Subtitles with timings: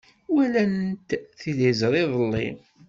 [0.33, 2.47] Walant tiliẓri iḍelli.